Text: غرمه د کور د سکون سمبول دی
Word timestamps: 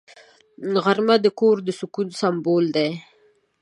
غرمه 0.83 1.15
د 1.21 1.27
کور 1.39 1.57
د 1.67 1.69
سکون 1.79 2.07
سمبول 2.19 2.65
دی 2.75 2.89